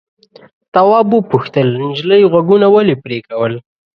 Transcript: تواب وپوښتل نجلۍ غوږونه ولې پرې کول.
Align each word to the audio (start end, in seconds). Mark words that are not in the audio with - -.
تواب 0.73 1.07
وپوښتل 1.13 1.67
نجلۍ 1.85 2.21
غوږونه 2.31 2.67
ولې 2.75 2.95
پرې 3.03 3.19
کول. 3.27 3.53